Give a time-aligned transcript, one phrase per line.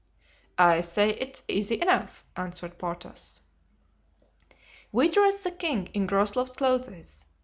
[0.57, 3.41] "I say it is easy enough," answered Porthos.
[4.91, 7.27] "We dress the king in Groslow's clothes.